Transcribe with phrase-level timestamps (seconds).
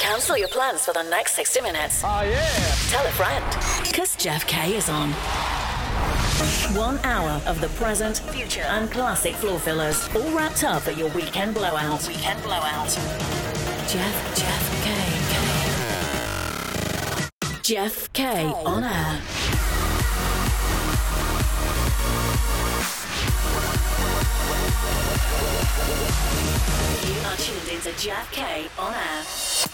[0.00, 2.02] Cancel your plans for the next 60 minutes.
[2.04, 2.40] Oh, yeah.
[2.88, 3.44] Tell a friend.
[3.86, 5.10] Because Jeff K is on.
[6.74, 11.10] One hour of the present, future, and classic floor fillers, all wrapped up at your
[11.10, 12.08] weekend blowout.
[12.08, 12.88] Weekend blowout.
[13.88, 14.94] Jeff, Jeff K.
[17.42, 17.62] K.
[17.62, 18.44] Jeff K, K.
[18.64, 19.20] on air.
[27.28, 29.67] are tuned into Jack K on air.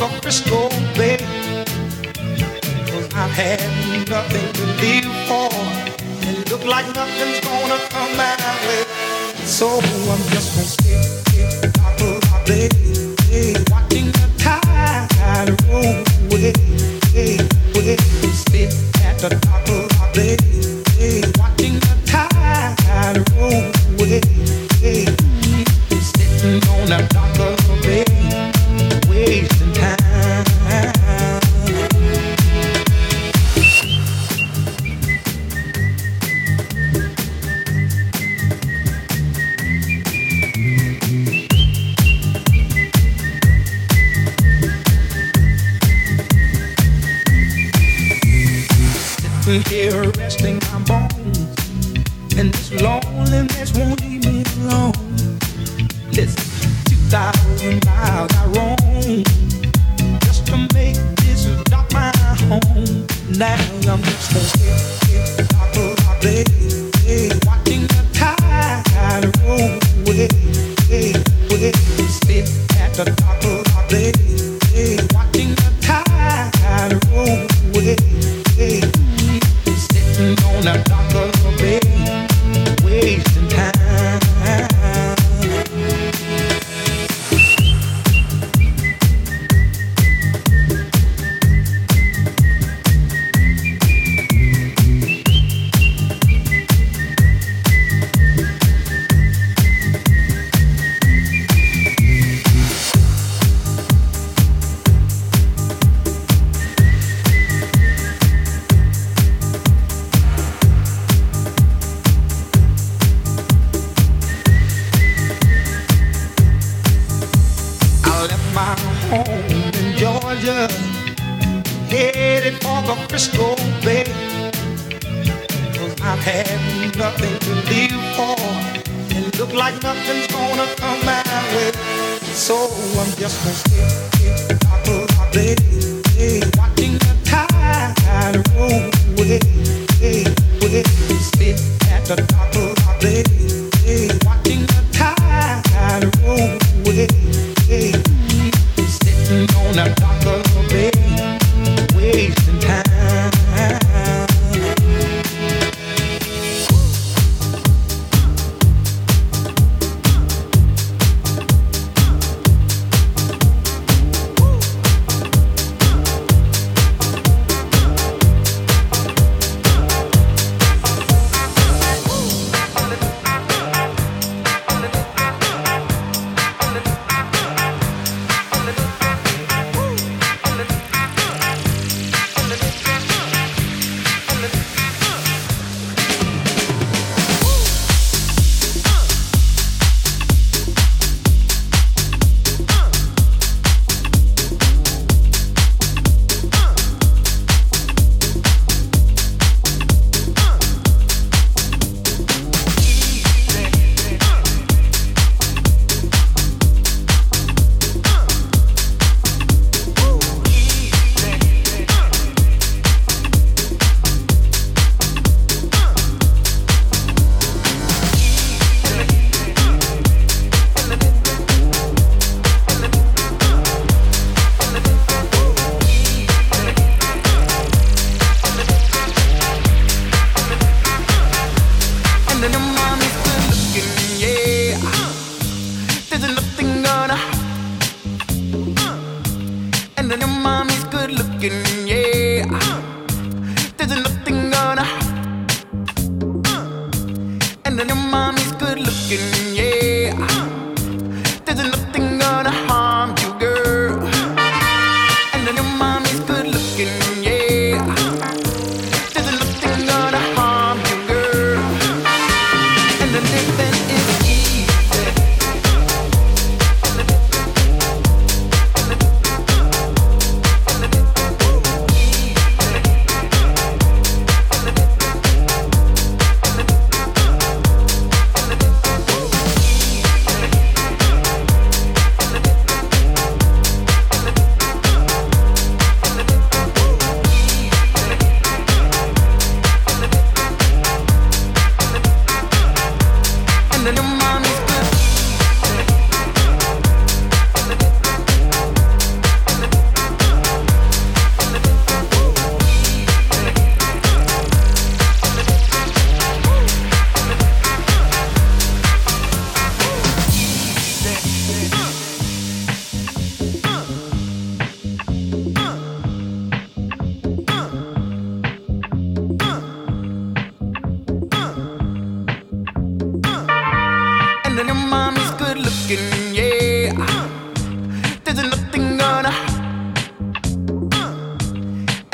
[0.00, 1.20] A crystal bed.
[2.86, 3.60] Cause I've had
[4.08, 5.50] nothing to live for.
[6.26, 8.84] And it looks like nothing's gonna come my way.
[9.44, 11.07] So I'm just gonna stay.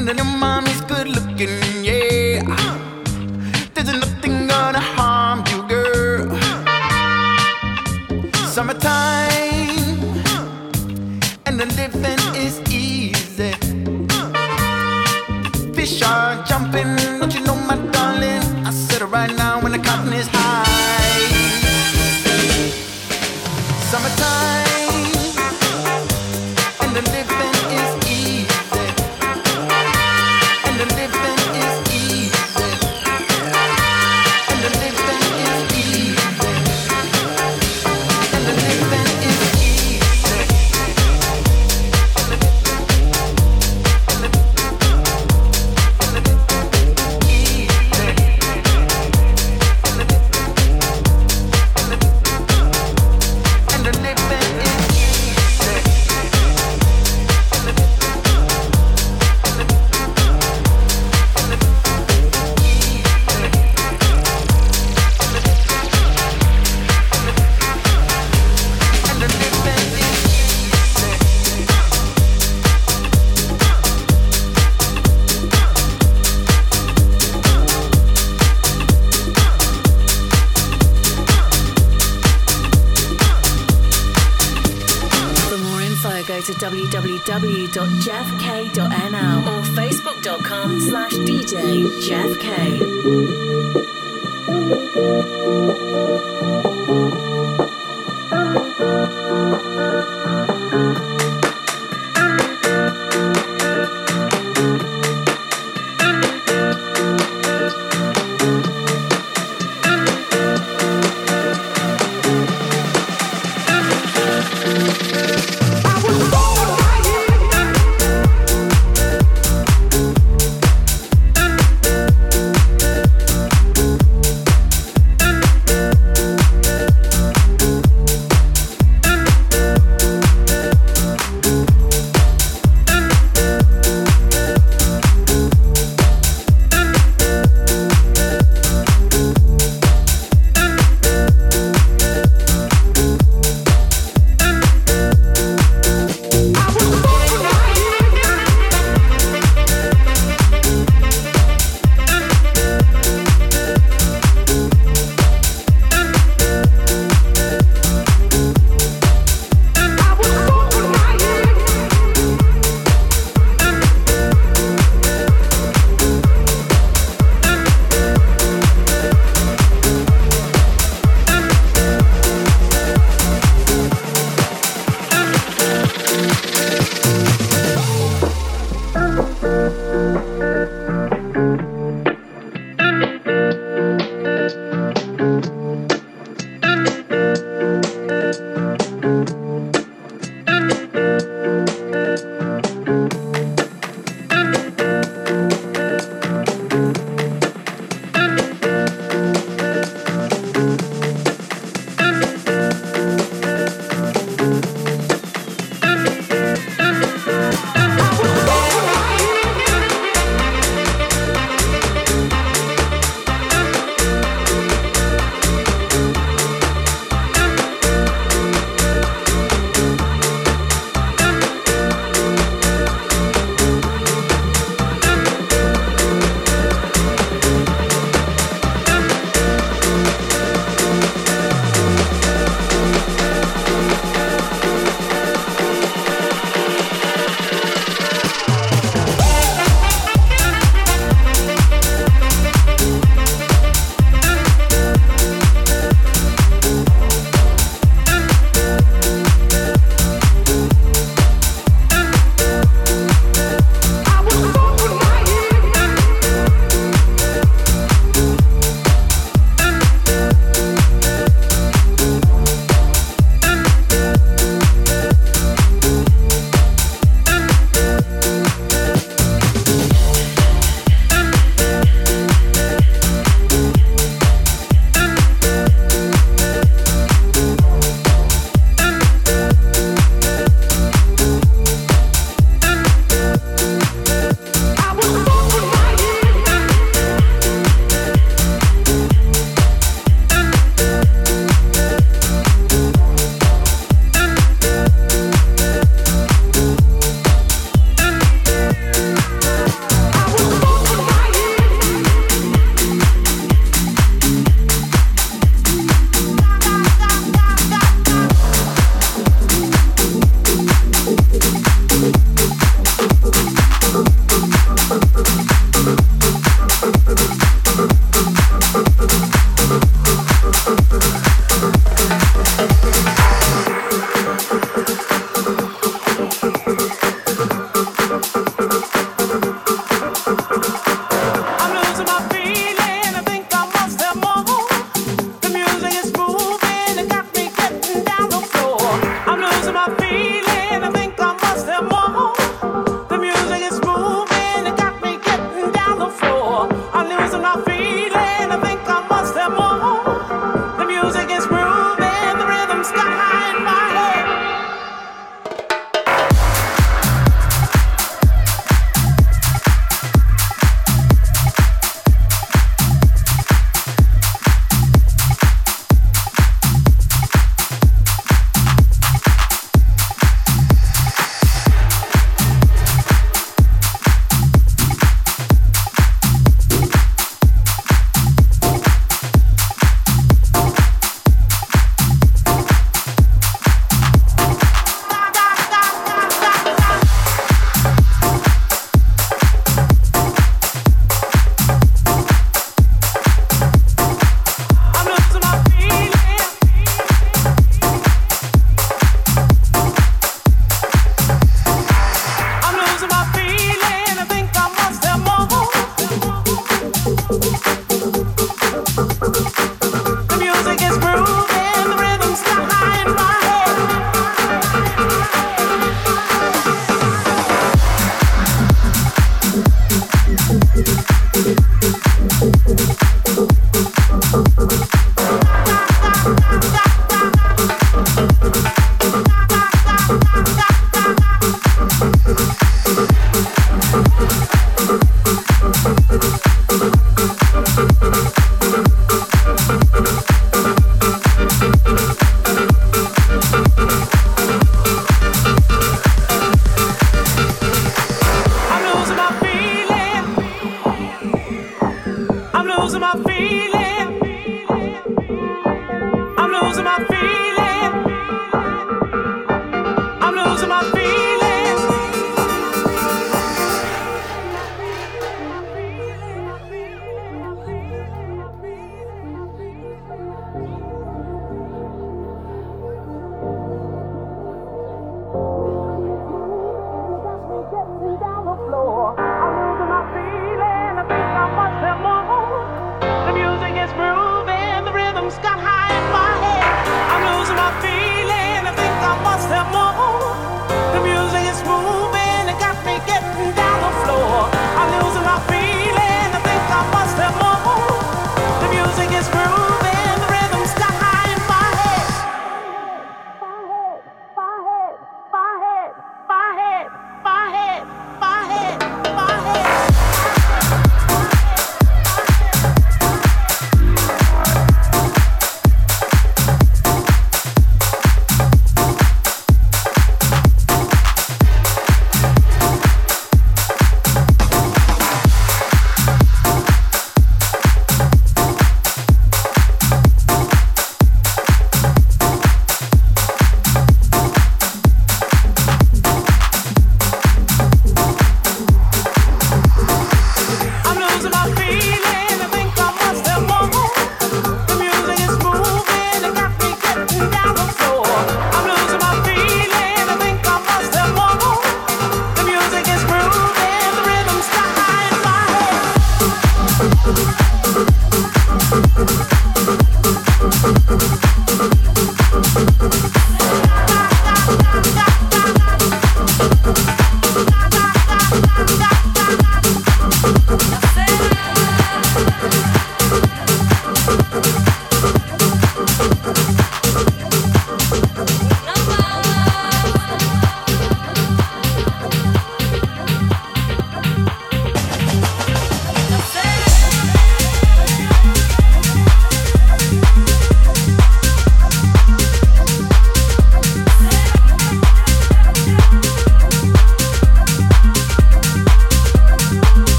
[0.00, 1.69] And then your mommy's good looking.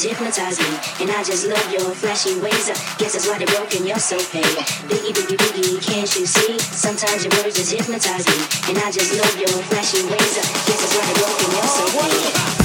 [0.00, 2.70] just hypnotize me, and I just love your flashy ways.
[2.70, 3.86] I Guess that's why they're broken.
[3.86, 4.44] You're so paid.
[4.88, 6.58] Biggie, biggie, biggie, can't you see?
[6.58, 10.38] Sometimes your words just hypnotize me, and I just love your flashy ways.
[10.38, 11.50] I Guess that's why they're broken.
[11.52, 12.59] You're so paid.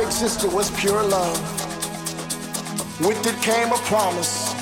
[0.00, 1.36] Existed was pure love.
[3.00, 4.54] With it came a promise.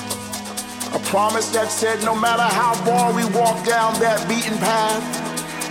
[0.95, 5.05] A promise that said no matter how far we walk down that beaten path,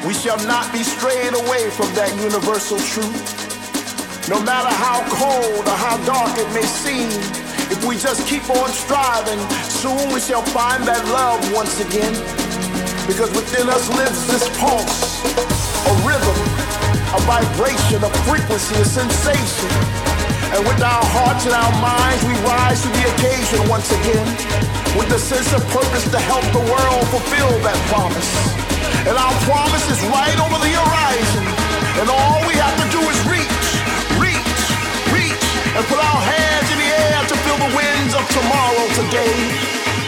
[0.07, 4.29] we shall not be strayed away from that universal truth.
[4.29, 7.09] No matter how cold or how dark it may seem,
[7.73, 12.15] if we just keep on striving, soon we shall find that love once again.
[13.07, 16.55] Because within us lives this pulse, a rhythm
[17.15, 19.71] a vibration, a frequency, a sensation.
[20.51, 24.27] And with our hearts and our minds, we rise to the occasion once again
[24.99, 28.31] with the sense of purpose to help the world fulfill that promise.
[29.07, 31.45] And our promise is right over the horizon.
[32.03, 33.63] And all we have to do is reach,
[34.19, 34.59] reach,
[35.15, 35.47] reach,
[35.79, 39.39] and put our hands in the air to feel the winds of tomorrow today.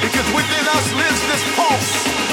[0.03, 2.26] Because within us lives this pulse,